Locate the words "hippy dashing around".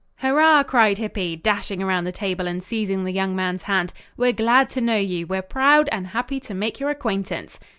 0.97-2.05